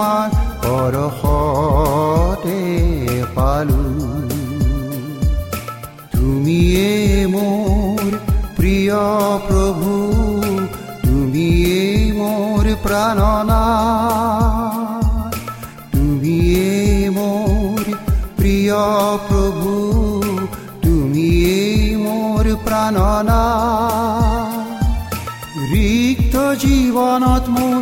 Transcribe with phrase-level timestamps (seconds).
[0.00, 0.30] তোমাৰ
[0.64, 2.60] পৰশতে
[3.36, 3.82] পালো।
[6.12, 6.92] তুমিয়ে
[7.34, 8.00] মোৰ
[8.58, 9.00] প্ৰিয়
[9.48, 9.92] প্ৰভু
[11.04, 11.84] তুমিয়ে
[12.20, 13.62] মোৰ প্ৰাণনা
[15.92, 16.72] তুমিয়ে
[17.18, 17.84] মোৰ
[18.38, 18.80] প্ৰিয়
[19.28, 19.74] প্ৰভু
[20.84, 21.60] তুমিয়ে
[22.06, 23.42] মোৰ প্ৰাণনা
[25.72, 27.80] ৰিক্ত জীৱনত মোৰ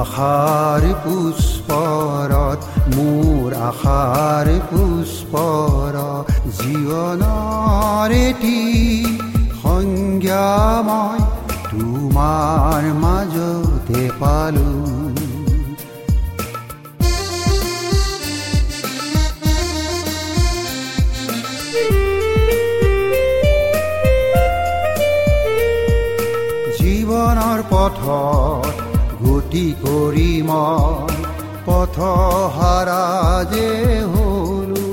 [0.00, 0.82] আশাৰ
[1.68, 2.60] পুষ্পৰত
[2.92, 5.96] মোৰ আশাৰ পুষ্পৰ
[6.58, 8.60] জীৱনৰ এটি
[9.58, 10.48] সংজ্ঞা
[10.88, 11.20] মই
[11.68, 14.76] তোমাৰ মাজতে পালোঁ
[27.70, 28.74] পথত
[29.20, 31.27] গতি কৰি মই
[31.68, 31.96] পথ
[32.56, 33.04] হাৰা
[33.52, 33.70] যে
[34.12, 34.84] হলো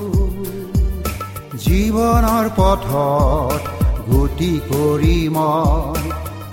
[1.65, 3.61] জীৱনৰ পথত
[4.09, 6.03] গতি কৰি মই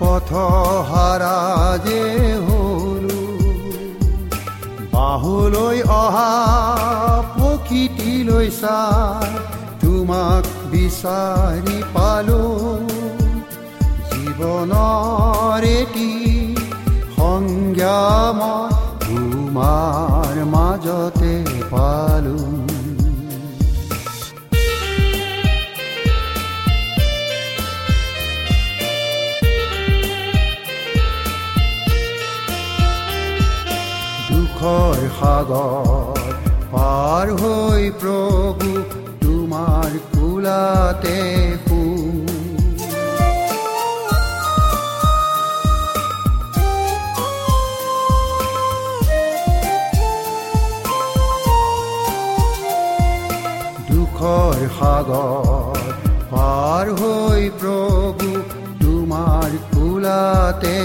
[0.01, 0.31] পথ
[0.91, 1.39] হাৰা
[1.87, 2.03] যে
[2.47, 3.21] হলো
[4.95, 6.31] বাহুলৈ অহা
[7.35, 9.31] প্ৰকৃতিলৈ চাই
[9.83, 12.45] তোমাক বিচাৰি পালো।
[14.11, 16.11] জীৱনৰ এটি
[17.17, 18.01] সংজ্ঞা
[18.41, 18.82] মই
[19.53, 21.33] তোমাৰ মাজতে
[21.71, 22.37] পালো।
[34.29, 36.23] দুখৰ সাগৰ
[36.73, 38.71] পাৰ হৈ প্ৰভু
[39.21, 41.19] তোমাৰ কোলাতে
[54.79, 55.81] সাগৰ
[56.33, 58.29] পাৰ হৈ প্ৰভু
[58.81, 60.79] তোমাৰ কোলাতে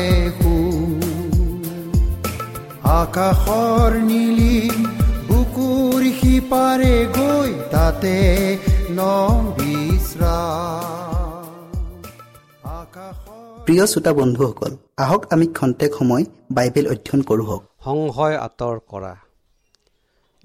[2.98, 4.58] আকাশৰ নীলি
[5.28, 8.16] বুকুৰ সিপাৰে গৈ তাতে
[8.90, 9.00] ন
[13.66, 19.13] প্ৰিয় শ্ৰোতা বন্ধুসকল আহক আমি খন্তেক সময় বাইবেল অধ্যয়ন কৰোঁ হওক। সংশয় আঁতৰ কৰা।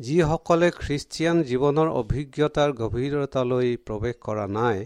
[0.02, 4.78] যিসকলে খ্ৰীষ্টিয়ান জীৱনৰ অভিজ্ঞতাৰ গভীৰতালৈ প্ৰৱেশ কৰা নাই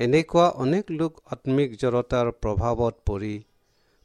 [0.00, 3.34] এনেকুৱা অনেক লোক আত্মিক জড়তাৰ প্ৰভাৱত পৰি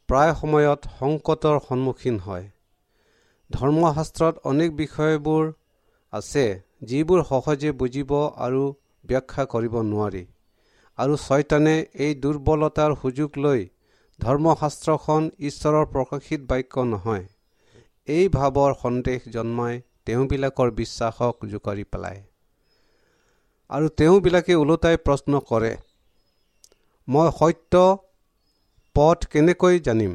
[0.10, 2.46] প্ৰায় সময়ত সংকটৰ সন্মুখীন হয়।
[3.50, 5.44] ধৰ্মশাস্ত্ৰত অনেক বিষয়বোৰ
[6.14, 6.46] আছে
[6.84, 8.14] যিবোৰ সহজে বুজিব
[8.46, 8.64] আৰু
[9.06, 10.24] ব্যাখ্যা কৰিব নোৱাৰি
[10.98, 11.76] আৰু ছয়তানে
[12.06, 13.68] এই দুৰ্বলতাৰ সুযোগ লৈ
[14.20, 17.26] ধৰ্মশাস্ত্ৰখন ঈশ্বৰৰ প্ৰকাশিত বাক্য নহয়।
[18.08, 19.76] এই ভাৱৰ সন্দেহ জন্মাই
[20.08, 22.20] তেওঁবিলাকৰ বিশ্বাসক জোকাৰি পেলায়।
[23.70, 25.74] আৰু তেওঁবিলাকে ওলোটাই প্ৰশ্ন কৰে
[27.08, 27.82] মই সত্য
[28.96, 30.14] পথ কেনেকৈ জানিম?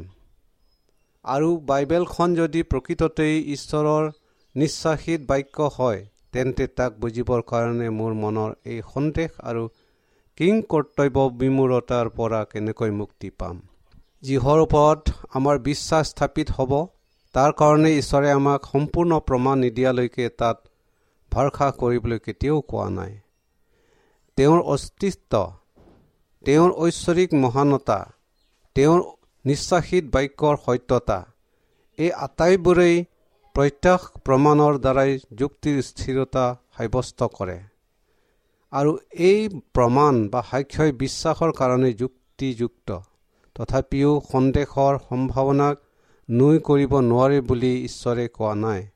[1.25, 4.09] আৰু বাইবেলখন যদি প্ৰকৃততেই ঈশ্বৰৰ
[4.55, 6.01] নিশ্বাসিত বাক্য হয়
[6.33, 9.63] তেন্তে তাক বুজিবৰ কাৰণে মোৰ মনৰ এই সন্দেহ আৰু
[10.39, 13.57] কিং কৰ্তব্য বিমূৰতাৰ পৰা কেনেকৈ মুক্তি পাম?
[14.23, 15.03] যিহৰ ওপৰত
[15.35, 16.73] আমাৰ বিশ্বাস স্থাপিত হ'ব
[17.35, 20.57] তাৰ কাৰণে ঈশ্বৰে আমাক সম্পূৰ্ণ প্ৰমাণ নিদিয়ালৈকে তাত
[21.33, 23.13] ভৰসা কৰিবলৈ কেতিয়াও কোৱা নাই।
[24.39, 25.33] তেওঁৰ অস্তিত্ব
[26.45, 27.99] তেওঁৰ ঐশ্বৰিক মহানতা
[28.77, 29.01] তেওঁৰ
[29.45, 31.19] নিশ্বাসিত বাক্যৰ সত্যতা
[31.99, 32.97] এই আটাইবোৰেই
[33.55, 36.45] প্ৰত্যক্ষ প্ৰমাণৰ দ্বাৰাই যুক্তিৰ স্থিৰতা
[36.77, 37.59] সাব্যস্ত কৰে।
[38.73, 38.93] আৰু
[39.29, 39.41] এই
[39.75, 42.89] প্ৰমাণ বা সাক্ষ্যই বিশ্বাসৰ কাৰণে যুক্তিযুক্ত।
[43.57, 45.77] তথাপিও সন্দেহৰ সম্ভাৱনাক
[46.29, 48.87] নুই কৰিব নোৱাৰে বুলি ঈশ্বৰে কোৱা নাই।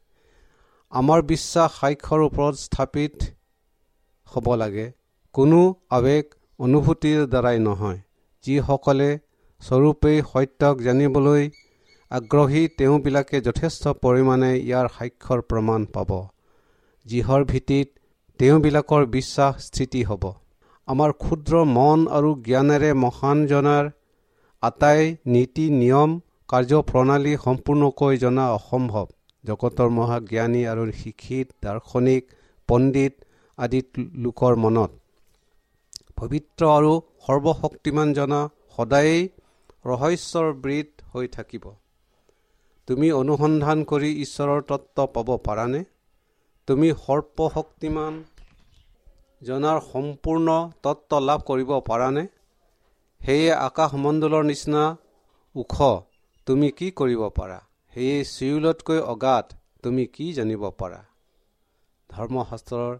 [0.90, 3.12] আমাৰ বিশ্বাস সাক্ষ্যৰ ওপৰত স্থাপিত
[4.26, 4.93] হ'ব লাগে।
[5.34, 6.25] কোনো আৱেগ
[6.58, 7.99] অনুভূতিৰ দ্বাৰাই নহয়।
[8.44, 9.11] যিসকলে
[9.61, 11.50] স্বৰূপেই সত্যক জানিবলৈ
[12.11, 16.11] আগ্ৰহী তেওঁবিলাকে যথেষ্ট পৰিমাণে ইয়াৰ সাক্ষ্যৰ প্ৰমাণ পাব।
[17.06, 17.88] যিহৰ ভিত্তিত
[18.38, 20.25] তেওঁবিলাকৰ বিশ্বাস স্থিতি হ'ব।
[20.88, 23.90] আমাৰ ক্ষুদ্ৰ মন আৰু জ্ঞানেৰে মহানজনাৰ
[24.62, 29.07] আটাই নীতি নিয়ম কাৰ্যপ্ৰণালী সম্পূৰ্ণকৈ জনা অসম্ভৱ।
[29.45, 32.23] জগতৰ মহাজ্ঞানী আৰু শিক্ষিত দাৰ্শনিক
[32.69, 33.15] পণ্ডিত
[33.59, 33.81] আদি
[34.25, 34.91] লোকৰ মনত।
[36.17, 36.93] পবিত্ৰ আৰু
[37.27, 38.41] সৰ্বশক্তিমান জনা
[38.77, 39.23] সদায়েই
[39.87, 41.65] ৰহস্যৰ বৃত হৈ থাকিব।
[42.89, 45.85] তুমি অনুসন্ধান কৰি ঈশ্বৰৰ তত্ত্ব পাব পাৰানে?
[46.69, 48.25] তুমি সৰ্পশক্তিমান
[49.43, 50.49] জনাৰ সম্পূৰ্ণ
[50.83, 52.25] তত্ত্ব লাভ কৰিব পাৰানে?
[53.21, 54.83] সেয়ে আকাশমণ্ডলৰ নিচিনা
[55.55, 55.77] ওখ
[56.47, 57.55] তুমি কি কৰিব পাৰা?
[57.97, 60.99] সেয়ে চিউলতকৈ অগাধ তুমি কি জানিব পাৰা?
[62.11, 62.93] ধৰ্মশাস্ত্ৰৰ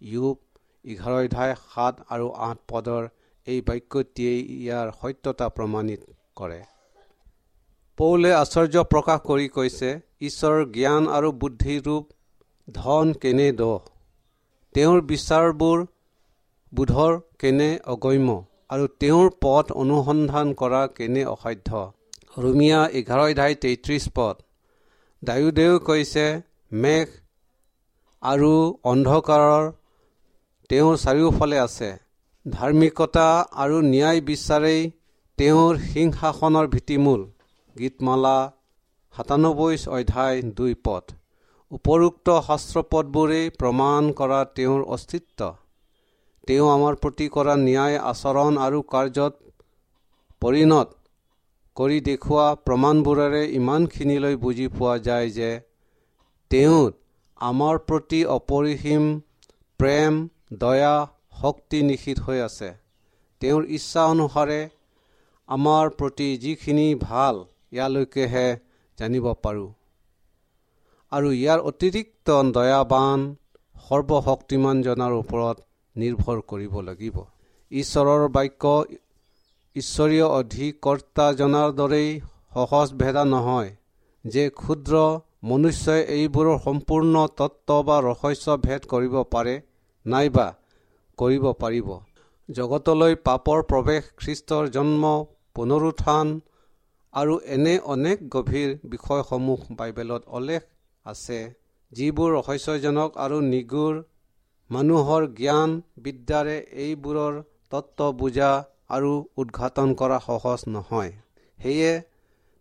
[0.00, 0.36] ইউব
[0.84, 3.08] এঘাৰ অধ্যায় সাত আৰু আঠ পদৰ
[3.46, 6.00] এই বাক্যটিয়েই ইয়াৰ সত্যতা প্ৰমাণিত
[6.36, 6.60] কৰে।
[7.98, 9.90] পৌলে আশ্চৰ্য প্ৰকাশ কৰি কৈছে
[10.28, 12.04] ঈশ্বৰৰ জ্ঞান আৰু বুদ্ধিৰূপ
[12.68, 13.74] ধন কেনে দহ?
[14.74, 15.84] তেওঁৰ বিচাৰবোৰ
[16.72, 18.38] বোধৰ কেনে অগম্য?
[18.70, 21.84] আৰু তেওঁৰ পথ অনুসন্ধান কৰা কেনে অসাধ্য?
[22.36, 24.36] ৰুমিয়া এঘাৰ অধ্যায় তেত্ৰিছ পদ।
[25.22, 26.24] ডায়ুদেও কৈছে
[26.72, 27.06] মেঘ
[28.22, 28.52] আৰু
[28.92, 29.68] অন্ধকাৰৰ
[30.70, 31.90] তেওঁৰ চাৰিওফালে আছে।
[32.46, 33.26] ধাৰ্মিকতা
[33.56, 34.80] আৰু ন্যায় বিচাৰেই
[35.38, 37.22] তেওঁৰ সিংহাসনৰ ভীতিমূল।
[37.76, 38.36] গীতমালা
[39.14, 41.14] সাতানব্বৈ অধ্যায় দুই পদ।
[41.70, 45.40] উপৰোক্ত শাস্ত্ৰপদবোৰেই প্ৰমাণ কৰা তেওঁৰ অস্তিত্ব।
[46.48, 49.34] তেওঁ আমাৰ প্ৰতি কৰা ন্যায় আচৰণ আৰু কাৰ্যত
[50.42, 50.88] পৰিণত।
[51.76, 55.50] কৰি দেখুওৱা প্ৰমাণবোৰেৰে ইমানখিনিলৈ বুজি পোৱা যায় যে
[56.50, 56.82] তেওঁ
[57.40, 59.04] আমাৰ প্ৰতি অপৰিসীম
[59.80, 60.12] প্ৰেম
[60.60, 60.94] দয়া
[61.40, 62.70] শক্তি নিশিত হৈ আছে।
[63.42, 64.60] তেওঁৰ ইচ্ছা অনুসাৰে
[65.48, 67.34] আমাৰ প্ৰতি যিখিনি ভাল
[67.72, 68.48] ইয়ালৈকেহে
[68.98, 69.70] জানিব পাৰোঁ।
[71.12, 73.20] আৰু ইয়াৰ অতিৰিক্ত দয়াবান
[73.86, 75.56] সৰ্বশক্তিমানজনৰ ওপৰত
[75.96, 77.16] নিৰ্ভৰ কৰিব লাগিব।
[77.72, 78.64] ঈশ্বৰৰ বাক্য
[79.76, 82.10] ঈশ্বৰীয় অধিকৰ্তাজনাৰ দৰেই
[82.54, 83.70] সহজ ভেদা নহয়
[84.24, 84.98] যে ক্ষুদ্ৰ
[85.50, 89.54] মনুষ্যই এইবোৰৰ সম্পূৰ্ণ তত্ত্ব বা ৰহস্য ভেদ কৰিব পাৰে
[90.06, 90.44] নাইবা
[91.18, 91.88] কৰিব পাৰিব।
[92.48, 95.10] জগতলৈ পাপৰ প্ৰৱেশ খ্ৰীষ্টৰ জন্ম
[95.56, 96.30] পুনৰুত্থান
[97.14, 100.62] আৰু এনে অনেক গভীৰ বিষয়সমূহ বাইবেলত অলেখ
[101.06, 101.40] আছে
[101.92, 103.98] যিবোৰ ৰহস্যজনক আৰু নিগুৰ।
[104.70, 108.52] মানুহৰ জ্ঞান বিদ্যাৰে এইবোৰৰ তত্ত্ব বুজা
[108.90, 111.12] আৰু উদঘাটন কৰা সহজ নহয়।
[111.58, 111.92] সেয়ে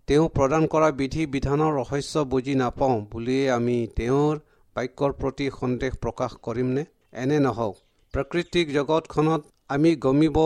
[0.07, 4.35] তেওঁ প্ৰদান কৰা বিধি বিধানৰ ৰহস্য বুজি নাপাওঁ বুলিয়েই আমি তেওঁৰ
[4.75, 6.83] বাক্যৰ প্ৰতি সন্দেহ প্ৰকাশ কৰিমনে?
[7.13, 7.75] এনে নহওক।
[8.13, 10.37] প্ৰাকৃতিক জগতখনত আমি গমিব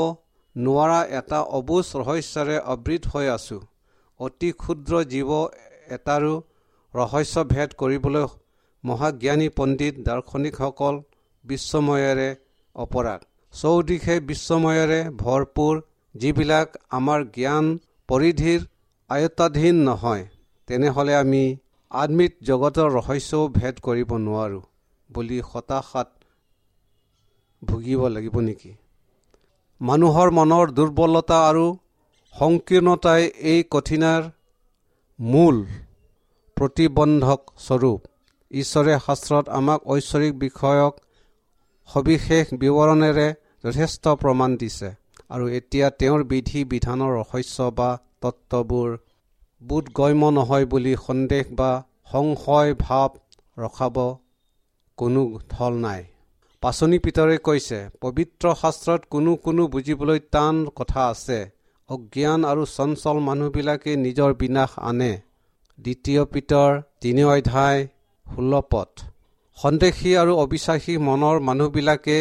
[0.55, 3.61] নোৱাৰা এটা অবুজ ৰহস্যৰে আবৃত হৈ আছোঁ।
[4.19, 5.31] অতি ক্ষুদ্ৰ জীৱ
[5.95, 6.35] এটাৰো
[6.93, 8.25] ৰহস্য ভেদ কৰিবলৈ
[8.83, 10.95] মহাজ্ঞানী পণ্ডিত দাৰ্শনিকসকল
[11.45, 12.29] বিশ্বময়েৰে
[12.75, 13.21] অপৰাধ।
[13.57, 15.75] চৌদিশে বিশ্বময়েৰে ভৰপূৰ
[16.15, 17.65] যিবিলাক আমাৰ জ্ঞান
[18.09, 18.59] পৰিধিৰ
[19.09, 20.23] আয়ত্তাধীন নহয়
[20.67, 21.43] তেনেহ'লে আমি
[21.91, 24.63] আত্মিক জগতৰ ৰহস্যও ভেদ কৰিব নোৱাৰোঁ
[25.09, 26.09] বুলি হতাশাত
[27.61, 28.71] ভুগিব লাগিব নেকি?
[29.81, 31.65] মানুহৰ মনৰ দুৰ্বলতা আৰু
[32.35, 34.21] সংকীৰ্ণতাই এই কঠিনাৰ
[35.19, 35.57] মূল
[36.57, 37.99] প্ৰতিবন্ধক স্বৰূপ।
[38.51, 40.93] ঈশ্বৰে শাস্ত্ৰত আমাক ঐশ্বৰিক বিষয়ক
[41.89, 43.27] সবিশেষ বিৱৰণেৰে
[43.63, 44.89] যথেষ্ট প্ৰমাণ দিছে।
[45.29, 47.89] আৰু এতিয়া তেওঁৰ বিধি বিধানৰ ৰহস্য বা
[48.21, 48.89] তত্ত্ববোৰ
[49.61, 51.71] বোধগম্য নহয় বুলি সন্দেহ বা
[52.11, 53.11] সংশয় ভাৱ
[53.57, 53.97] ৰখাব
[54.97, 56.01] কোনো থল নাই।
[56.63, 61.39] পাচনি পিতৰে কৈছে পবিত্ৰ শাস্ত্ৰত কোনো কোনো বুজিবলৈ টান কথা আছে।
[61.89, 65.13] অজ্ঞান আৰু চঞ্চল মানুহবিলাকে নিজৰ বিনাশ আনে।
[65.79, 66.71] দ্বিতীয় পিতৰ
[67.01, 67.81] তিনি অধ্যায়
[68.25, 68.91] ষোল্ল পথ।
[69.57, 72.17] সন্দেহী আৰু অবিশ্বাসী মনৰ মানুহবিলাকে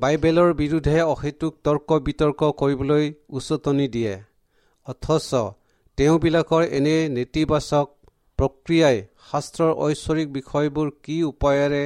[0.00, 3.04] বাইবেলৰ বিৰুদ্ধে অহেতুক তৰ্ক বিতৰ্ক কৰিবলৈ
[3.38, 4.14] উচতনি দিয়ে।
[4.86, 5.30] অথচ
[5.98, 7.86] তেওঁবিলাকৰ এনে নেতিবাচক
[8.38, 8.96] প্ৰক্ৰিয়াই
[9.30, 11.82] শাস্ত্ৰৰ ঐশ্বৰিক বিষয়বোৰ কি উপায়েৰে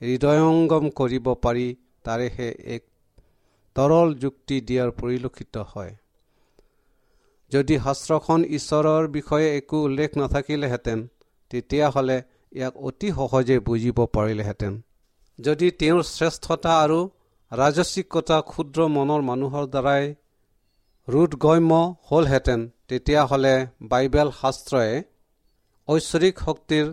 [0.00, 1.66] হৃদয়ংগম কৰিব পাৰি
[2.04, 2.82] তাৰেহে এক
[3.76, 5.92] তৰল যুক্তি দিয়াৰ পৰিলক্ষিত হয়।
[7.52, 10.98] যদি শাস্ত্ৰখন ঈশ্বৰৰ বিষয়ে একো উল্লেখ নাথাকিলেহেঁতেন
[11.50, 12.18] তেতিয়াহ'লে
[12.52, 14.72] ইয়াক অতি সহজে বুজিব পাৰিলেহেঁতেন।
[15.38, 17.00] যদি তেওঁৰ শ্ৰেষ্ঠতা আৰু
[17.52, 20.04] ৰাজস্বিকতা ক্ষুদ্ৰ মনৰ মানুহৰ দ্বাৰাই
[21.08, 21.78] ৰোধগম্য
[22.08, 23.54] হ'লহেঁতেন তেতিয়াহ'লে
[23.92, 24.92] বাইবেল শাস্ত্ৰই
[25.88, 26.86] ঐশ্বৰিক শক্তিৰ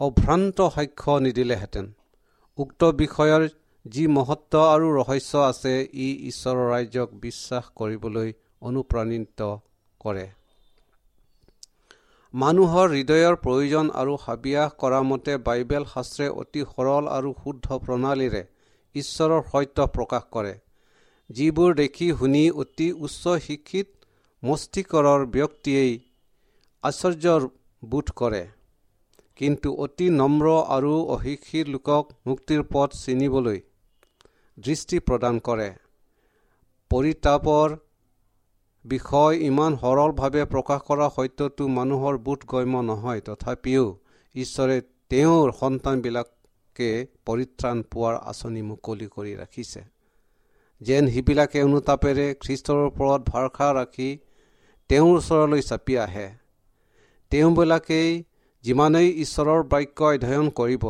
[0.00, 1.86] অভ্ৰান্ত সাক্ষ্য নিদিলেহেঁতেন।
[2.58, 3.42] উক্ত বিষয়ৰ
[3.86, 8.28] যি মহত্ব আৰু ৰহস্য আছে ই ঈশ্বৰৰ ৰাজ্যক বিশ্বাস কৰিবলৈ
[8.68, 9.40] অনুপ্ৰাণিত
[10.00, 10.26] কৰে।
[12.34, 18.42] মানুহৰ হৃদয়ৰ প্ৰয়োজন আৰু হাবিয়াস কৰা মতে বাইবেল শাস্ত্ৰে অতি সৰল আৰু শুদ্ধ প্ৰণালীৰে
[18.94, 20.54] ঈশ্বৰৰ সত্য প্ৰকাশ কৰে।
[21.30, 23.88] যিবোৰ দেখি শুনি অতি উচ্চ শিক্ষিত
[24.42, 25.92] মস্তিকৰৰ ব্যক্তিয়েই
[26.84, 28.42] আশ্চৰ্যবোধ কৰে।
[29.36, 33.60] কিন্তু অতি নম্ৰ আৰু অশিক্ষিত লোকক মুক্তিৰ পথ চিনিবলৈ
[34.58, 35.70] দৃষ্টি প্ৰদান কৰে।
[36.90, 37.68] পৰিতাপৰ
[38.84, 43.84] বিষয় ইমান সৰলভাৱে প্ৰকাশ কৰা সত্যটো মানুহৰ বোধগম্য নহয়। তথাপিও
[44.34, 44.76] ঈশ্বৰে
[45.10, 46.39] তেওঁৰ সন্তানবিলাকে
[47.26, 49.82] পৰিত্ৰাণ পোৱাৰ আঁচনি মুকলি কৰি ৰাখিছে।
[50.80, 54.10] যেন সিবিলাকে অনুতাপেৰে খ্ৰীষ্টৰ ওপৰত ভৰসা ৰাখি
[54.90, 56.28] তেওঁৰ ওচৰলৈ চাপি আহে।
[57.32, 58.10] তেওঁবিলাকেই
[58.64, 60.84] যিমানেই ঈশ্বৰৰ বাক্য অধ্যয়ন কৰিব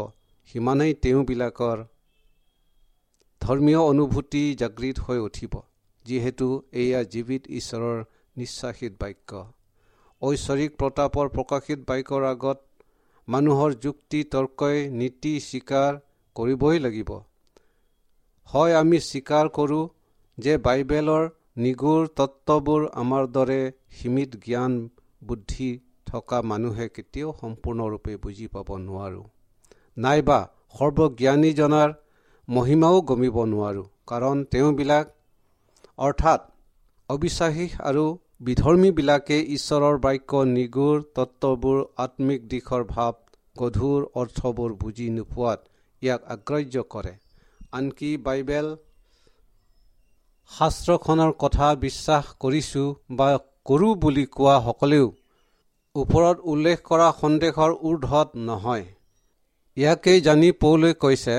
[0.54, 1.78] সিমানেই তেওঁবিলাকৰ
[3.42, 5.52] ধৰ্মীয় অনুভূতি জাগৃত হৈ উঠিব
[6.04, 7.98] যিহেতু এয়া জীৱিত ঈশ্বৰৰ
[8.36, 9.30] নিশ্বাসিত বাক্য।
[10.22, 12.58] ঐশ্বৰিক প্ৰতাপৰ প্ৰকাশিত বাক্যৰ আগত
[13.30, 15.98] মানুহৰ যুক্তি তৰ্কই নীতি স্বীকাৰ
[16.36, 17.10] কৰিবই লাগিব।
[18.48, 19.84] হয় আমি স্বীকাৰ কৰোঁ
[20.38, 21.28] যে বাইবেলৰ
[21.64, 23.60] নিগুৰ তত্ত্ববোৰ আমাৰ দৰে
[23.98, 24.72] সীমিত জ্ঞান
[25.22, 25.70] বুদ্ধি
[26.06, 29.24] থকা মানুহে কেতিয়াও সম্পূৰ্ণৰূপে বুজি পাব নোৱাৰোঁ।
[29.96, 30.38] নাইবা
[30.74, 31.90] সৰ্বজ্ঞানীজনাৰ
[32.48, 35.14] মহিমাও গমিব নোৱাৰোঁ কাৰণ তেওঁবিলাক
[35.98, 36.40] অৰ্থাৎ
[37.10, 38.04] অবিশ্বাসী আৰু
[38.46, 43.12] বিধৰ্মীবিলাকে ঈশ্বৰৰ বাক্য নিগুৰ তত্ত্ববোৰ আত্মিক দিশৰ ভাৱ
[43.56, 45.60] গধুৰ অৰ্থবোৰ বুজি নোপোৱাত
[46.02, 47.14] ইয়াক আগ্ৰাহ্য কৰে।
[47.72, 48.68] আনকি বাইবেল
[50.50, 53.28] শাস্ত্ৰখনৰ কথা বিশ্বাস কৰিছোঁ বা
[53.64, 55.08] কৰোঁ বুলি কোৱা সকলেও
[55.94, 58.86] ওপৰত উল্লেখ কৰা সন্দেহৰ ঊৰ্ধত নহয়।
[59.76, 61.36] ইয়াকেই জানি পৌলৈ কৈছে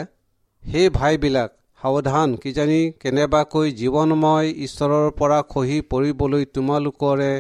[0.64, 1.52] সেই ভাইবিলাক
[1.82, 7.32] সাৱধান কিজানি কেনেবাকৈ জীৱনময় ঈশ্বৰৰ পৰা খহি পৰিবলৈ তোমালোকৰে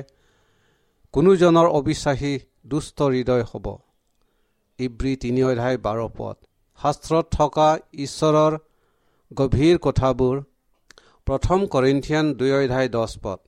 [1.13, 2.33] কোনোজনৰ অবিশ্বাসী
[2.65, 3.65] দুষ্ট হৃদয় হ'ব?
[4.85, 6.35] ইব্ৰী তিনি অধ্যায় বাৰ পদ
[6.79, 7.69] শাস্ত্ৰত থকা
[8.05, 8.53] ঈশ্বৰৰ
[9.31, 10.35] গভীৰ কথাবোৰ
[11.27, 13.39] প্ৰথম কৰিন্থিয়ান দুই অধ্যায় দহ পদ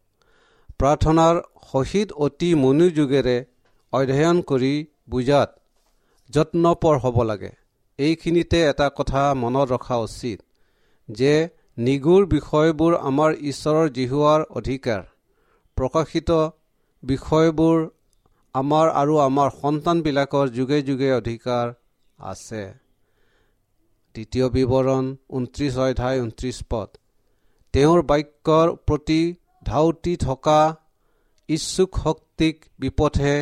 [0.80, 1.36] প্ৰাৰ্থনাৰ
[1.72, 3.38] সহিত অতি মনোযোগেৰে
[3.94, 4.74] অধ্যয়ন কৰি
[5.10, 5.50] বুজাত
[6.30, 7.52] যত্নপৰ হ'ব লাগে।
[8.00, 10.38] এইখিনিতে এটা কথা মনত ৰখা উচিত
[11.10, 11.34] যে
[11.86, 15.02] নিগুৰ বিষয়বোৰ আমাৰ ঈশ্বৰৰ জিহুৱাৰ অধিকাৰ।
[15.78, 16.30] প্ৰকাশিত
[17.04, 17.78] বিষয়বোৰ
[18.56, 21.66] আমাৰ আৰু আমাৰ সন্তানবিলাকৰ যুগে যুগে অধিকাৰ
[22.20, 22.64] আছে।
[24.16, 26.90] দ্বিতীয় বিৱৰণ ঊনত্ৰিছ অধ্যায় ঊনত্ৰিছ পদ।
[27.74, 29.22] তেওঁৰ বাক্যৰ প্ৰতি
[29.64, 30.60] ধাউতি থকা
[31.50, 33.36] ইচ্ছুক শক্তিক বিপথে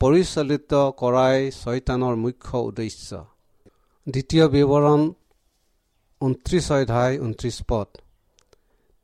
[0.00, 3.08] পৰিচালিত কৰাই ছয়তানৰ মুখ্য উদ্দেশ্য।
[4.06, 5.00] দ্বিতীয় বিৱৰণ
[6.20, 7.88] ঊনত্ৰিছ অধ্যায় ঊনত্ৰিছ পদ।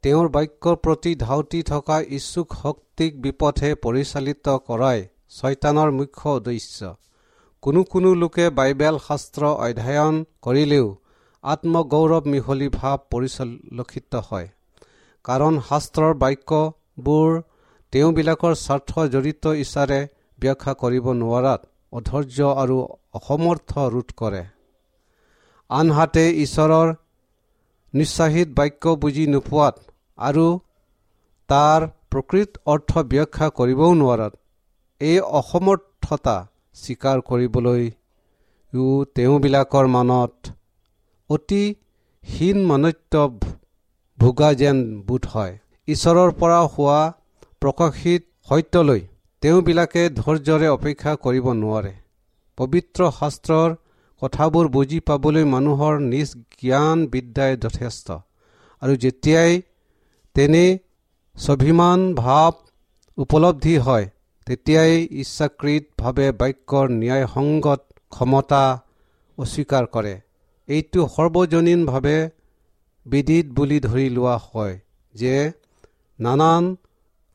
[0.04, 4.98] তেওঁৰ বাক্যৰ প্ৰতি ধাউতি থকা ইচ্ছুক শক্তিক বিপথে পৰিচালিত কৰাই
[5.36, 6.90] ছয়তানৰ মুখ্য উদ্দেশ্য।
[7.62, 10.88] কোনো কোনো লোকে বাইবেল শাস্ত্ৰ অধ্যয়ন কৰিলেও
[11.44, 14.48] আত্মগৌৰৱ মিহলি ভাৱ পৰিচলক্ষিত হয়।
[15.24, 17.30] কাৰণ শাস্ত্ৰৰ বাক্যবোৰ
[17.92, 20.00] তেওঁবিলাকৰ স্বাৰ্থ জড়িত ইচ্ছাৰে
[20.38, 21.60] ব্যাখ্যা কৰিব নোৱাৰাত
[21.92, 22.76] অধৈৰ্য আৰু
[23.18, 24.44] অসমৰ্থ ৰোধ কৰে।
[25.70, 26.88] আনহাতে ঈশ্বৰৰ
[27.94, 29.74] নিশ্চাহিত বাক্য বুজি নোপোৱাত
[30.18, 30.46] আৰু
[31.48, 31.80] তাৰ
[32.10, 34.32] প্ৰকৃত অৰ্থ ব্যাখ্যা কৰিবও নোৱাৰাত
[35.00, 36.36] এই অসমৰ্থতা
[36.76, 40.54] স্বীকাৰ কৰিবলৈও তেওঁবিলাকৰ মনত
[41.30, 41.64] অতি
[42.24, 43.14] হীন মানত্য
[44.18, 45.54] ভোগা যেন বোধ হয়।
[45.88, 47.00] ঈশ্বৰৰ পৰা হোৱা
[47.62, 49.02] প্ৰকাশিত সত্যলৈ
[49.42, 51.92] তেওঁবিলাকে ধৈৰ্যৰে অপেক্ষা কৰিব নোৱাৰে।
[52.58, 53.70] পবিত্ৰ শাস্ত্ৰৰ
[54.22, 56.28] কথাবোৰ বুজি পাবলৈ মানুহৰ নিজ
[56.60, 58.06] জ্ঞান বিদ্যাই যথেষ্ট।
[58.82, 59.52] আৰু যেতিয়াই
[60.36, 60.64] তেনে
[61.36, 62.52] স্বাভিমান ভাৱ
[63.18, 64.06] উপলব্ধি হয়
[64.46, 67.80] তেতিয়াই ইচ্ছাকৃতভাৱে বাক্যৰ ন্যায়সংগত
[68.12, 68.64] ক্ষমতা
[69.38, 70.14] অস্বীকাৰ কৰে।
[70.68, 72.18] এইটো সৰ্বজনীনভাৱে
[73.06, 74.74] বিদিত বুলি ধৰি লোৱা হয়
[75.14, 75.36] যে
[76.18, 76.64] নানান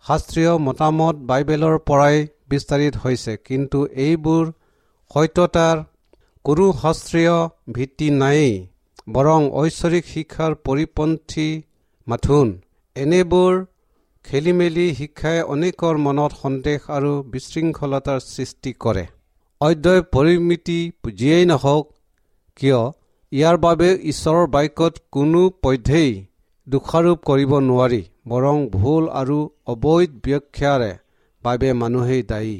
[0.05, 2.15] শাস্ত্ৰীয় মতামত বাইবেলৰ পৰাই
[2.49, 4.45] বিস্তাৰিত হৈছে কিন্তু এইবোৰ
[5.11, 5.77] সত্যতাৰ
[6.45, 7.35] কোনো শাস্ত্ৰীয়
[7.75, 8.55] ভিত্তি নায়েই
[9.15, 11.49] বৰং ঐশ্বৰিক শিক্ষাৰ পৰিপন্থী
[12.07, 12.47] মাথোন।
[12.99, 13.53] এনেবোৰ
[14.25, 19.05] খেলি মেলি শিক্ষাই অনেকৰ মনত সন্দেহ আৰু বিশৃংখলতাৰ সৃষ্টি কৰে।
[19.61, 20.79] অধ্যয় পৰিমিতি
[21.19, 21.85] যিয়েই নহওক
[22.59, 22.81] কিয়
[23.31, 26.11] ইয়াৰ বাবে ঈশ্বৰৰ বাক্যত কোনো পধ্যেই
[26.67, 29.37] দোষাৰোপ কৰিব নোৱাৰি বৰং ভুল আৰু
[29.73, 30.91] অবৈধ ব্যাখ্যাৰে
[31.43, 32.57] বাবে মানুহেই দায়ী।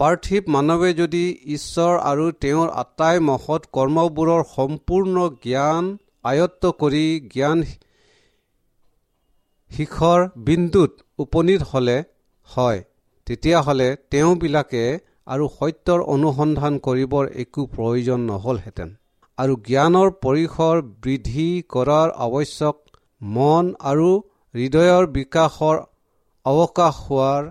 [0.00, 5.84] পাৰ্থিৱ মানৱে যদি ঈশ্বৰ আৰু তেওঁৰ আটাই মহৎ কৰ্মবোৰৰ সম্পূৰ্ণ জ্ঞান
[6.24, 7.58] আয়ত্ত কৰি জ্ঞান
[9.70, 11.98] শিখৰ বিন্দুত উপনীত হ'লে
[12.48, 12.80] হয়।
[13.26, 14.84] তেতিয়াহ'লে তেওঁবিলাকে
[15.26, 18.88] আৰু সত্যৰ অনুসন্ধান কৰিবৰ একো প্ৰয়োজন নহ'লহেঁতেন।
[19.38, 22.76] আৰু জ্ঞানৰ পৰিসৰ বৃদ্ধি কৰাৰ আৱশ্যক
[23.20, 24.08] মন আৰু
[24.54, 25.76] হৃদয়ৰ বিকাশৰ
[26.46, 27.42] অৱকাশ হোৱাৰ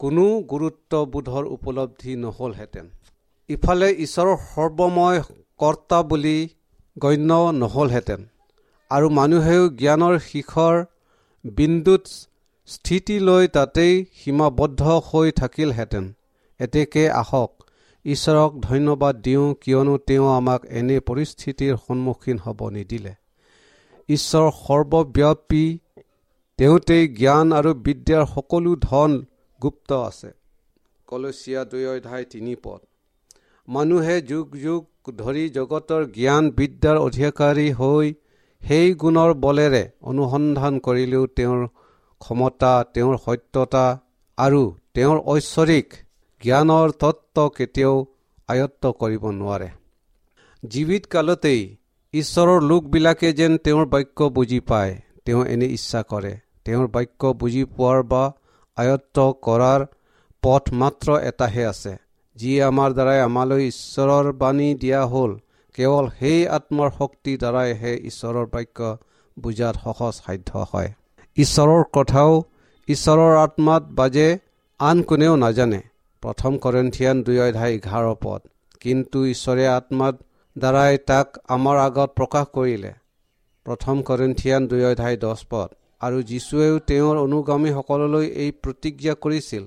[0.00, 2.86] কোনো গুৰুত্ববোধৰ উপলব্ধি নহ'লহেঁতেন।
[3.48, 5.20] ইফালে ঈশ্বৰৰ সৰ্বময়
[5.60, 6.38] কৰ্তা বুলি
[6.96, 7.30] গণ্য
[7.60, 8.20] নহ'লহেঁতেন।
[8.90, 10.74] আৰু মানুহেও জ্ঞানৰ শিখৰ
[11.44, 12.04] বিন্দুত
[12.66, 16.12] স্থিতি লৈ তাতেই সীমাবদ্ধ হৈ থাকিলহেঁতেন।
[16.60, 17.50] এতেকে আহক
[18.04, 23.14] ঈশ্বৰক ধন্যবাদ দিওঁ কিয়নো তেওঁ আমাক এনে পৰিস্থিতিৰ সন্মুখীন হ'ব নিদিলে।
[24.08, 25.78] ঈশ্বৰ সৰ্বব্যাপী
[26.56, 29.24] তেওঁতেই জ্ঞান আৰু বিদ্যাৰ সকলো ধন
[29.62, 30.30] গুপ্ত আছে।
[31.06, 32.80] কলচীয়া দুই অধ্যায় তিনি পদ।
[33.68, 34.86] মানুহে যুগ যুগ
[35.16, 38.14] ধৰি জগতৰ জ্ঞান বিদ্যাৰ অধিকাৰী হৈ
[38.64, 41.60] সেই গুণৰ বলেৰে অনুসন্ধান কৰিলেও তেওঁৰ
[42.20, 43.84] ক্ষমতা তেওঁৰ সত্যতা
[44.38, 44.62] আৰু
[44.94, 45.86] তেওঁৰ ঐশ্বৰিক
[46.42, 47.96] জ্ঞানৰ তত্ত্ব কেতিয়াও
[48.48, 49.68] আয়ত্ত কৰিব নোৱাৰে।
[50.62, 51.60] জীৱিত কালতেই
[52.14, 54.92] ঈশ্বৰৰ লোকবিলাকে যেন তেওঁৰ বাক্য বুজি পায়
[55.24, 56.32] তেওঁ এনে ইচ্ছা কৰে।
[56.64, 58.24] তেওঁৰ বাক্য বুজি পোৱাৰ বা
[58.76, 59.80] আয়ত্ত কৰাৰ
[60.42, 61.92] পথ মাত্ৰ এটাহে আছে
[62.36, 65.32] যিয়ে আমাৰ দ্বাৰাই আমালৈ ঈশ্বৰৰ বাণী দিয়া হ'ল।
[65.74, 68.78] কেৱল সেই আত্মৰ শক্তিৰ দ্বাৰাইহে ঈশ্বৰৰ বাক্য
[69.36, 70.90] বুজাত সহজ সাধ্য হয়।
[71.36, 72.32] ঈশ্বৰৰ কথাও
[72.88, 74.28] ঈশ্বৰৰ আত্মাত বাজে
[74.80, 75.80] আন কোনেও নাজানে।
[76.22, 78.40] প্ৰথম কৰেন্থিয়ান দুই অধ্যায় এঘাৰ পদ
[78.80, 80.14] কিন্তু ঈশ্বৰে আত্মাত
[80.56, 82.92] দ্বাৰাই তাক আমাৰ আগত প্ৰকাশ কৰিলে।
[83.66, 85.68] প্ৰথম কৰেন্থিয়ান দুই অধ্যায় দহ পদ
[86.00, 89.64] আৰু যীশুৱেও তেওঁৰ অনুগামীসকললৈ এই প্ৰতিজ্ঞা কৰিছিল।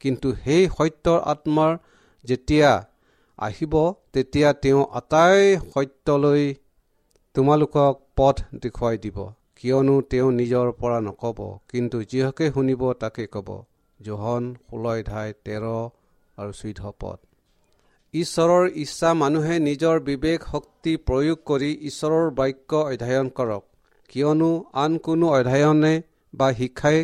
[0.00, 1.72] কিন্তু সেই সত্যৰ আত্মাৰ
[2.24, 2.70] যেতিয়া
[3.40, 3.74] আহিব
[4.12, 6.54] তেতিয়া তেওঁ আটাই সত্যলৈ
[7.34, 9.18] তোমালোকক পথ দেখুৱাই দিব।
[9.56, 13.48] কিয়নো তেওঁ নিজৰ পৰা নক'ব কিন্তু যিহকে শুনিব তাকে ক'ব।
[14.00, 15.64] জোহন ষোল্ল অধ্যায় তেৰ
[16.38, 17.18] আৰু চৈধ্য পদ।
[18.14, 23.64] ঈশ্বৰৰ ইচ্ছা মানুহে নিজৰ বিবেক শক্তি প্ৰয়োগ কৰি ঈশ্বৰৰ বাক্য অধ্যয়ন কৰক।
[24.08, 25.94] কিয়নো আন কোনো অধ্যয়নে
[26.34, 26.98] বা শিক্ষাই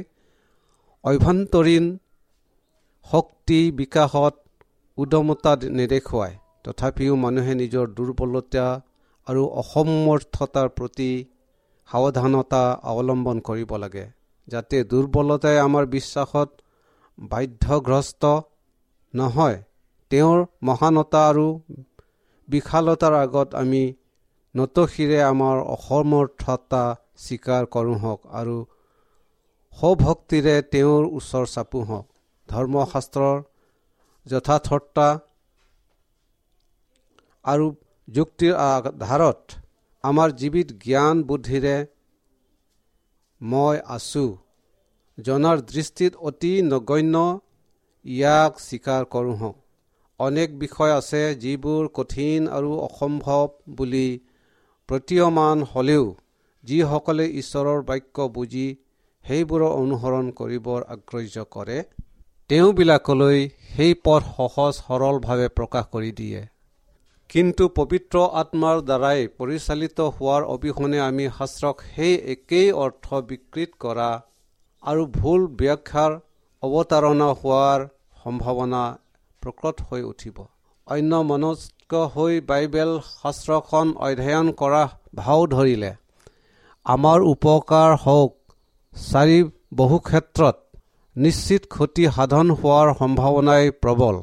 [1.05, 1.85] অভ্যন্তৰীণ
[3.07, 4.35] শক্তি বিকাশত
[4.99, 8.67] উদমতা নেদেখুৱায় তথাপিও মানুহে নিজৰ দুৰ্বলতা
[9.27, 11.11] আৰু অসমৰ্থতাৰ প্ৰতি
[11.89, 14.05] সাৱধানতা অৱলম্বন কৰিব লাগে
[14.49, 16.49] যাতে দুৰ্বলতাই আমাৰ বিশ্বাসত
[17.19, 18.25] বাধ্যগ্ৰস্ত
[19.15, 19.57] নহয়।
[20.11, 21.47] তেওঁৰ মহানতা আৰু
[22.49, 23.83] বিশালতাৰ আগত আমি
[24.55, 26.85] নতশিৰে আমাৰ অসমৰ্থতা
[27.25, 28.57] স্বীকাৰ কৰোঁ হওক আৰু
[29.73, 32.07] সৌভক্তিৰে তেওঁৰ ওচৰ চাপো হওক।
[32.49, 33.37] ধৰ্মশাস্ত্ৰৰ
[34.27, 35.09] যথাৰ্থতা
[37.45, 37.67] আৰু
[38.09, 39.43] যুক্তিৰ আধাৰত
[40.05, 41.77] আমাৰ জীৱিত জ্ঞান বুদ্ধিৰে
[43.41, 44.31] মই আছোঁ।
[45.19, 47.17] জনাৰ দৃষ্টিত অতি নগণ্য
[48.05, 49.53] ইয়াক স্বীকাৰ কৰোঁ
[50.21, 54.09] অনেক বিষয় আছে যিবোৰ কঠিন আৰু অসম্ভৱ বুলি
[54.89, 56.05] প্ৰতীয়মান হ'লেও
[56.65, 58.67] যিসকলে ঈশ্বৰৰ বাক্য বুজি
[59.25, 61.79] সেইবোৰৰ অনুসৰণ কৰিবৰ আগ্ৰহ্য কৰে।
[62.51, 63.39] তেওঁবিলাকলৈ
[63.71, 66.43] সেই পথ সহজ সৰলভাৱে প্ৰকাশ কৰি দিয়ে।
[67.31, 74.11] কিন্তু পবিত্ৰ আত্মাৰ দ্বাৰাই পৰিচালিত হোৱাৰ অবিহনে আমি শাস্ত্ৰক সেই একেই অৰ্থ বিকৃত কৰা
[74.83, 76.15] আৰু ভুল ব্যাখ্যাৰ
[76.63, 77.81] অৱতাৰণা হোৱাৰ
[78.21, 78.85] সম্ভাৱনা
[79.43, 80.37] প্ৰকট হৈ উঠিব।
[80.87, 84.85] অন্য মনস্ক হৈ বাইবেল শাস্ত্ৰখন অধ্যয়ন কৰা
[85.21, 85.91] ভাও ধৰিলে
[86.87, 88.33] আমাৰ উপকাৰ হওক
[88.93, 89.39] চাৰি
[89.79, 90.57] বহু ক্ষেত্ৰত
[91.17, 94.17] নিশ্চিত ক্ষতি সাধন হোৱাৰ সম্ভাৱনাই প্ৰবল।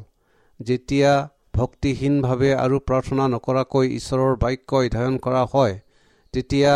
[0.59, 1.11] যেতিয়া
[1.57, 5.73] ভক্তিহীনভাৱে আৰু প্ৰাৰ্থনা নকৰাকৈ ঈশ্বৰৰ বাক্য অধ্যয়ন কৰা হয়
[6.33, 6.73] তেতিয়া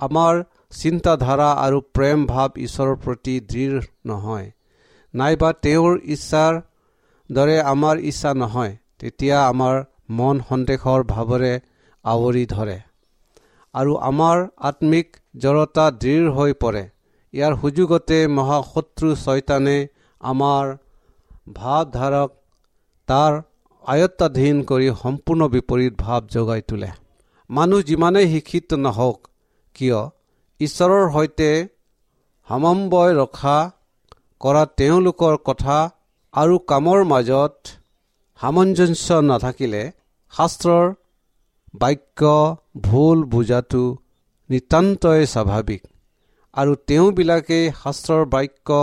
[0.00, 0.34] আমাৰ
[0.78, 3.76] চিন্তাধাৰা আৰু প্ৰেম ভাৱ ঈশ্বৰৰ প্ৰতি দৃঢ়
[4.06, 4.46] নহয়।
[5.14, 6.54] নাইবা তেওঁৰ ইচ্ছাৰ
[7.30, 9.76] দৰে আমাৰ ইচ্ছা নহয় তেতিয়া আমাৰ
[10.16, 11.54] মন সন্দেহৰ ভাৱেৰে
[12.04, 12.78] আৱৰি ধৰে
[13.74, 14.36] আৰু আমাৰ
[14.68, 16.84] আত্মিক জড়তা দৃঢ় হৈ পৰে।
[17.36, 19.76] ইয়াৰ সুযোগতে মহাশত্ৰু ছয়তানে
[20.20, 20.64] আমাৰ
[21.56, 22.30] ভাৱধাৰক
[23.08, 23.32] তাৰ
[23.84, 26.90] আয়ত্তাধীন কৰি সম্পূৰ্ণ বিপৰীত ভাৱ জগাই তোলে।
[27.50, 29.18] মানুহ যিমানেই শিক্ষিত নহওক
[29.76, 30.00] কিয়
[30.60, 31.50] ঈশ্বৰৰ সৈতে
[32.48, 33.58] সমম্বয় ৰখা
[34.40, 35.78] কৰা তেওঁলোকৰ কথা
[36.34, 37.56] আৰু কামৰ মাজত
[38.40, 39.82] সামঞ্জস্য নাথাকিলে
[40.32, 40.86] শাস্ত্ৰৰ
[41.80, 42.20] বাক্য
[42.86, 43.84] ভুল বুজাটো
[44.50, 45.82] নিতান্তই স্বাভাৱিক।
[46.56, 48.76] আৰু তেওঁবিলাকেই শাস্ত্ৰৰ বাক্য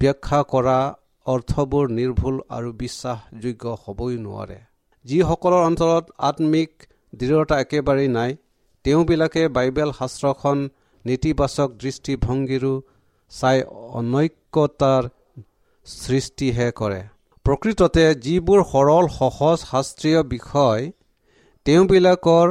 [0.00, 0.78] ব্যাখ্যা কৰা
[1.26, 4.58] অৰ্থবোৰ নিৰ্ভুল আৰু বিশ্বাসযোগ্য হ'বই নোৱাৰে।
[5.04, 6.70] যিসকলৰ অন্তৰত আত্মিক
[7.12, 8.36] দৃঢ়তা একেবাৰেই নাই
[8.84, 10.58] তেওঁবিলাকে বাইবেল শাস্ত্ৰখন
[11.04, 12.74] নেতিবাচক দৃষ্টিভংগীৰো
[13.32, 13.58] চাই
[13.98, 15.02] অনৈক্যতাৰ
[15.86, 17.00] সৃষ্টিহে কৰে।
[17.46, 20.82] প্ৰকৃততে যিবোৰ সৰল সহজ শাস্ত্ৰীয় বিষয়
[21.66, 22.48] তেওঁবিলাকৰ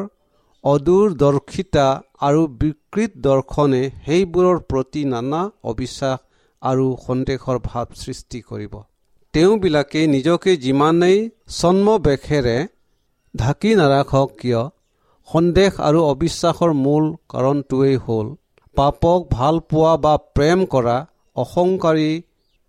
[0.63, 1.87] অদূৰদৰ্শিতা
[2.21, 6.17] আৰু বিকৃত দৰ্শনে সেইবোৰৰ প্ৰতি নানা অবিশ্বাস
[6.61, 8.73] আৰু সন্দেহৰ ভাৱ সৃষ্টি কৰিব।
[9.33, 11.17] তেওঁবিলাকে নিজকে যিমানেই
[11.57, 12.57] চন্মবেশেৰে
[13.33, 14.61] ঢাকি নাৰাখক কিয়
[15.27, 18.27] সন্দেহ আৰু অবিশ্বাসৰ মূল কাৰণটোৱেই হ'ল
[18.75, 20.97] পাপক ভাল পোৱা বা প্ৰেম কৰা
[21.35, 22.09] অহংকাৰী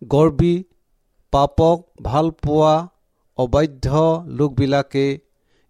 [0.02, 0.54] গৰ্বী
[1.32, 2.74] পাপক ভাল পোৱা
[3.38, 3.88] অবাধ্য
[4.38, 5.06] লোকবিলাকে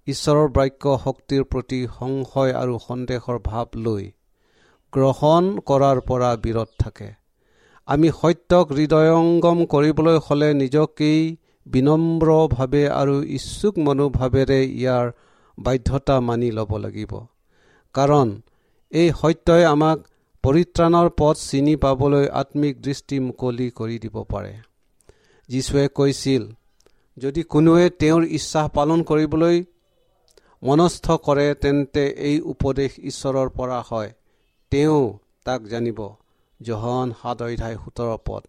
[0.09, 4.05] ঈশ্বৰৰ বাক্য শক্তিৰ প্ৰতি সংশয় আৰু সন্দেহৰ ভাৱ লৈ
[4.92, 7.09] গ্ৰহণ কৰাৰ পৰা বিৰত থাকে।
[7.88, 11.21] আমি সত্যক হৃদয়ংগম কৰিবলৈ হ'লে নিজকেই
[11.66, 15.07] বিনম্ৰভাৱে আৰু ইচ্ছুক মনোভাৱেৰে ইয়াৰ
[15.59, 17.12] বাধ্যতা মানি ল'ব লাগিব।
[17.94, 18.29] কাৰণ
[18.92, 19.99] এই সত্যই আমাক
[20.44, 24.53] পৰিত্ৰাণৰ পথ চিনি পাবলৈ আত্মিক দৃষ্টি মুকলি কৰি দিব পাৰে।
[25.49, 26.42] যীশুৱে কৈছিল
[27.16, 29.57] যদি কোনোৱে তেওঁৰ ইচ্ছা পালন কৰিবলৈ
[30.62, 34.11] মনস্থ কৰে তেন্তে এই উপদেশ ঈশ্বৰৰ পৰা হয়।
[34.73, 35.03] তেওঁ
[35.44, 36.01] তাক জানিব
[36.61, 38.42] জহন সাত অধ্যায় সোতৰ পদ।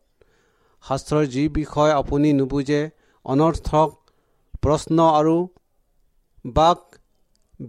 [0.83, 2.81] শাস্ত্ৰৰ যি বিষয় আপুনি নুবুজে
[3.25, 3.89] অনৰ্থক
[4.63, 5.37] প্ৰশ্ন আৰু
[6.45, 6.79] বাক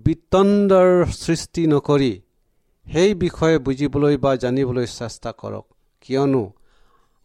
[0.04, 0.90] বিতণ্ডৰ
[1.22, 2.12] সৃষ্টি নকৰি
[2.86, 5.66] সেই বিষয়ে বুজিবলৈ বা জানিবলৈ চেষ্টা কৰক।
[6.02, 6.44] কিয়নো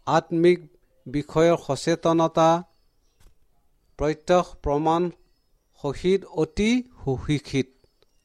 [0.07, 0.59] আত্মিক
[1.07, 2.49] বিষয়ৰ সচেতনতা
[3.99, 5.01] প্ৰত্যক্ষ প্ৰমাণ
[5.85, 6.69] সহিত অতি
[7.01, 7.67] সুশিক্ষিত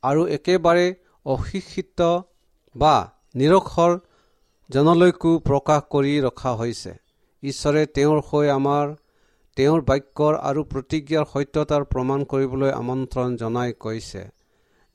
[0.02, 0.86] আৰু একেবাৰে
[1.26, 2.00] অশিক্ষিত
[2.74, 2.94] বা
[3.34, 3.92] নিৰক্ষৰ
[4.70, 6.92] জনলৈকো প্ৰকাশ কৰি ৰখা হৈছে।
[7.42, 8.86] ঈশ্বৰে তেওঁৰ হৈ আমাৰ
[9.56, 14.22] তেওঁৰ বাক্যৰ আৰু প্ৰতিজ্ঞাৰ সত্যতাৰ প্ৰমাণ কৰিবলৈ আমন্ত্ৰণ জনাই কৈছে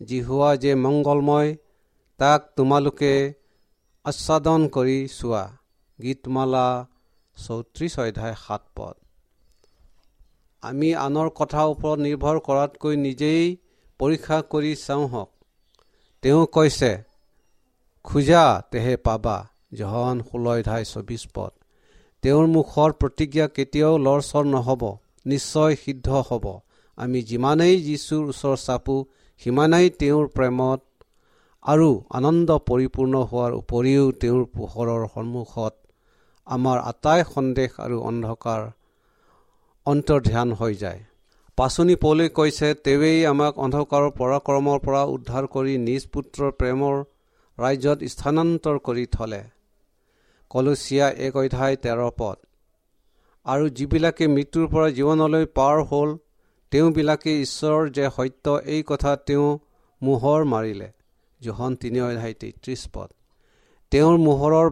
[0.02, 1.56] যি হোৱা যে মংগলময়
[2.20, 3.14] তাক তোমালোকে
[4.06, 5.44] আচ্ছাদন কৰি চোৱা।
[6.00, 6.68] গীতমালা
[7.38, 9.05] চৌত্ৰিছ অধ্যায় সাত পদ।
[10.66, 13.44] আমি আনৰ কথাৰ ওপৰত নিৰ্ভৰ কৰাতকৈ নিজেই
[14.00, 15.30] পৰীক্ষা কৰি চাওঁ হওক।
[16.24, 16.92] তেওঁ কৈছে
[18.06, 19.36] খোজা তেহে পাবা
[19.80, 21.52] জহন ষোল্ল অধ্যায় চৌবিছ পদ।
[22.24, 24.84] তেওঁৰ মুখৰ প্ৰতিজ্ঞা কেতিয়াও লৰচৰ নহ'ব
[25.26, 26.46] নিশ্চয় সিদ্ধ হ'ব।
[26.98, 28.96] আমি যিমানেই যীশুৰ ওচৰ চাপো
[29.42, 30.82] সিমানেই তেওঁৰ প্ৰেমত
[31.64, 35.74] আৰু আনন্দ পৰিপূৰ্ণ হোৱাৰ উপৰিও তেওঁৰ পোহৰৰ সন্মুখত
[36.48, 38.62] আমাৰ আটাই সন্দেহ আৰু অন্ধকাৰ
[39.86, 41.02] অন্তৰ্ধান হৈ যায়।
[41.58, 46.96] পাচনি পৌলে কৈছে তেৱেই আমাক অন্ধকাৰৰ পৰাক্ৰমৰ পৰা উদ্ধাৰ কৰি নিজ পুত্ৰৰ প্ৰেমৰ
[47.58, 49.42] ৰাজ্যত স্থানান্তৰ কৰি থলে।
[50.50, 52.38] কলচীয়া এক অধ্যায় তেৰ পদ।
[53.46, 56.10] আৰু যিবিলাকে মৃত্যুৰ পৰা জীৱনলৈ পাৰ হ'ল
[56.72, 59.50] তেওঁবিলাকে ঈশ্বৰৰ যে সত্য এই কথা তেওঁ
[60.02, 60.90] মোহৰ মাৰিলে।
[61.42, 63.10] জোহন তিনি অধ্যায় তেত্ৰিছ পদ।
[63.92, 64.68] তেওঁৰ মোহৰৰ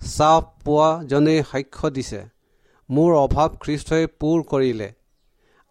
[0.00, 2.33] চাপ পোৱাজনে সাক্ষ্য দিছে।
[2.88, 4.88] মোৰ অভাৱ খ্ৰীষ্টই পূৰ কৰিলে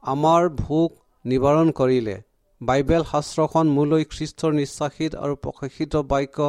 [0.04, 0.92] আমাৰ ভোক
[1.26, 2.16] নিবাৰণ কৰিলে।
[2.62, 6.48] বাইবেল শাস্ত্ৰখন মোলৈ খ্ৰীষ্টৰ নিশ্বাসিত আৰু প্ৰকাশিত বাক্য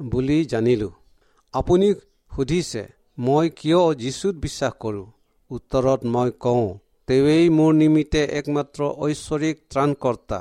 [0.00, 0.92] বুলি জানিলোঁ।
[1.54, 1.88] আপুনি
[2.30, 2.82] সুধিছে
[3.18, 5.06] মই কিয় যীচুত বিশ্বাস কৰোঁ?
[5.50, 6.66] উত্তৰত মই কওঁ
[7.08, 10.40] তেৱেই মোৰ নিমিত্তে একমাত্ৰ ঐশ্বৰিক ত্ৰাণকৰ্তা।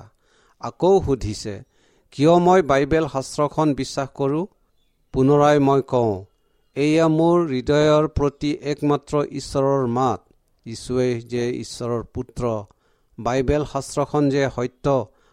[0.62, 1.55] আকৌ সুধিছে
[2.13, 4.45] কিয় মই বাইবেল শাস্ত্ৰখন বিশ্বাস কৰোঁ?
[5.13, 6.13] পুনৰাই মই কওঁ
[6.79, 10.19] এয়া মোৰ হৃদয়ৰ প্ৰতি একমাত্ৰ ঈশ্বৰৰ মাত।
[10.65, 12.43] যীশুৱে যে ঈশ্বৰৰ পুত্ৰ
[13.17, 14.85] বাইবেল শাস্ত্ৰখন যে সত্য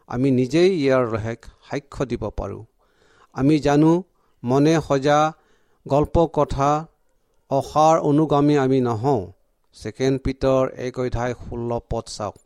[0.08, 1.04] আমি নিজেই ইয়াৰ
[1.68, 2.62] সাক্ষ্য দিব পাৰোঁ।
[3.34, 3.92] আমি জানো
[4.42, 5.18] মনে সজা
[5.86, 6.70] গল্প কথা
[7.50, 9.22] অসাৰ অনুগামী আমি নহওঁ।
[9.76, 12.36] ছেকেণ্ড পিতৰ এক অধ্যায় ষোল্ল পদ চাওক।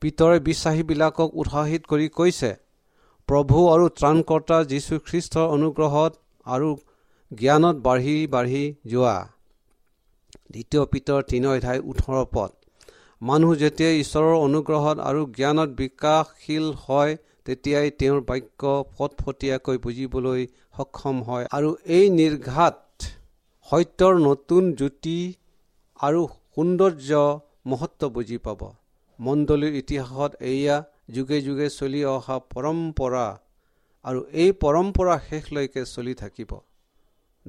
[0.00, 2.50] পিতৰে বিশ্বাসীবিলাকক উৎসাহিত কৰি কৈছে
[3.28, 6.12] প্ৰভু আৰু ত্ৰাণকৰ্তা যীশুখ্ৰীষ্টৰ অনুগ্ৰহত
[6.46, 6.68] আৰু
[7.30, 9.16] জ্ঞানত বাঢ়ি বাঢ়ি যোৱা।
[10.52, 12.50] দ্বিতীয় পিতৰ তিনি অধ্যায় ওঠৰ পদ।
[13.22, 17.12] মানুহ যেতিয়া ঈশ্বৰৰ অনুগ্ৰহত আৰু জ্ঞানত বিকাশশীল হয়
[17.46, 18.62] তেতিয়াই তেওঁৰ বাক্য
[18.94, 20.42] ফটফটীয়াকৈ বুজিবলৈ
[20.76, 22.76] সক্ষম হয় আৰু এই নিৰ্ঘাত
[23.68, 25.18] সত্যৰ নতুন জ্যোতি
[26.00, 26.20] আৰু
[26.54, 27.10] সৌন্দৰ্য
[27.70, 28.60] মহত্ব বুজি পাব।
[29.18, 30.76] মণ্ডলীৰ ইতিহাসত এয়া
[31.14, 33.26] যুগে যুগে চলি অহা পৰম্পৰা
[34.04, 36.50] আৰু এই পৰম্পৰা শেষলৈকে চলি থাকিব।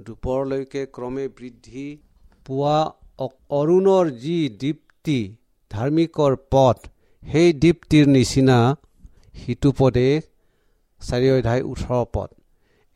[0.05, 1.85] দুপৰলৈকে ক্ৰমে বৃদ্ধি
[2.45, 2.79] পোৱা
[3.59, 5.19] অৰুণৰ যি দীপ্তি
[5.71, 6.77] ধাৰ্মিকৰ পথ
[7.23, 8.57] সেই দীপ্তিৰ নিচিনা
[9.39, 10.09] সিটোপদে
[11.01, 12.29] চাৰি অধ্যায় ওঠৰ পদ।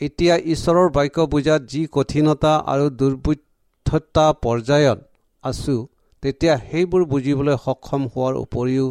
[0.01, 4.99] এতিয়া ঈশ্বৰৰ বাক্য বুজাত যি কঠিনতা আৰু দুৰ্বৃদ্ধতা পৰ্যায়ত
[5.43, 5.79] আছোঁ
[6.23, 8.87] তেতিয়া সেইবোৰ বুজিবলৈ সক্ষম হোৱাৰ উপৰিও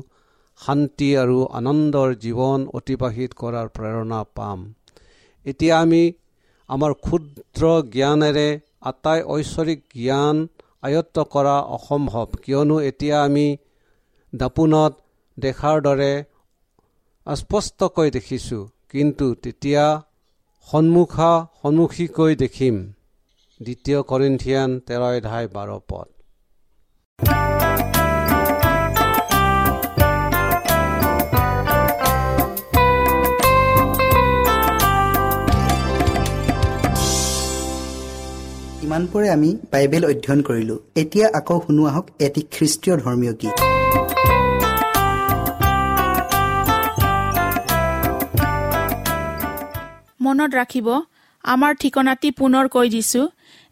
[0.61, 4.59] শান্তি আৰু আনন্দৰ জীৱন অতিবাহিত কৰাৰ প্ৰেৰণা পাম।
[5.46, 6.03] এতিয়া আমি
[6.68, 8.48] আমাৰ ক্ষুদ্ৰ জ্ঞানেৰে
[8.81, 10.37] আটাই ঐশ্বৰিক জ্ঞান
[10.83, 13.46] আয়ত্ব কৰা অসম্ভৱ। কিয়নো এতিয়া আমি
[14.33, 14.92] দাপোনত
[15.38, 16.12] দেখাৰ দৰে
[17.27, 19.85] স্পষ্টকৈ দেখিছোঁ কিন্তু তেতিয়া
[20.68, 22.75] সন্মুখা সন্মুখীকৈ দেখিম।
[23.61, 26.09] দ্বিতীয় কৰিন্ঠিয়ান তেৰ ধাই বাৰ পদ।
[39.02, 43.56] ইমানপুৰে আমি বাইবেল অধ্যয়ন কৰিলো। এতিয়া আকৌ শুনো আহক এটি খ্ৰীষ্টীয় ধৰ্মীয় গীত।
[50.24, 50.88] মনত ৰাখিব
[51.44, 53.22] আমাৰ ঠিকনাটি পুনৰ কৈ দিছো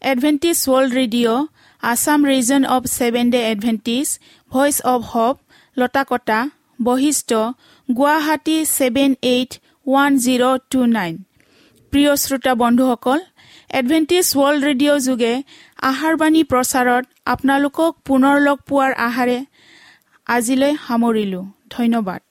[0.01, 1.47] Adventist World Radio'
[1.83, 4.07] Assam region of seven day Adventist
[4.51, 5.35] voice of Hope
[5.77, 6.39] Lotakata
[6.79, 7.31] Basistha
[7.89, 9.51] Guwahati seven eight
[9.87, 11.13] one zero' two nine
[11.93, 13.19] প্ৰিয় শ্ৰোতা বন্ধুসকল
[13.71, 15.33] এডভেণ্টিজ ৱৰ্ল্ড ৰেডিঅ' যোগে
[15.83, 19.37] আহাৰবাণী প্ৰচাৰত আপোনালোকক পুনৰ লগ পোৱাৰ আহাৰে
[20.27, 22.21] আজিলৈ সামৰিলো। ধন্যবাদ।